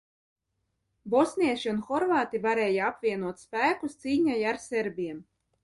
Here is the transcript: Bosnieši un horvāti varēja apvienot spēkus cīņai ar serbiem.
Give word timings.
Bosnieši 1.13 1.69
un 1.73 1.83
horvāti 1.89 2.41
varēja 2.47 2.89
apvienot 2.95 3.45
spēkus 3.47 3.97
cīņai 4.07 4.43
ar 4.55 4.63
serbiem. 4.69 5.25